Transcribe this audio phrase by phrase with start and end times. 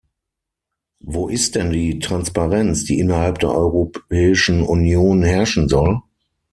[1.03, 6.01] Wo ist denn die Transparenz, die innerhalb der Europäischen Union herrschen soll?